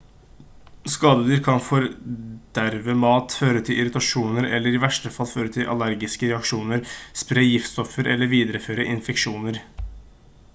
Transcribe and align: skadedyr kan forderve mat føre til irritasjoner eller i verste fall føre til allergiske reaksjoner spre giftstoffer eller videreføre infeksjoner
skadedyr 0.91 1.41
kan 1.47 1.59
forderve 1.65 2.95
mat 3.01 3.35
føre 3.41 3.61
til 3.67 3.81
irritasjoner 3.83 4.47
eller 4.59 4.79
i 4.79 4.81
verste 4.87 5.13
fall 5.19 5.31
føre 5.33 5.53
til 5.59 5.69
allergiske 5.75 6.31
reaksjoner 6.33 6.83
spre 7.25 7.45
giftstoffer 7.51 8.11
eller 8.17 8.33
videreføre 8.35 8.91
infeksjoner 8.97 9.61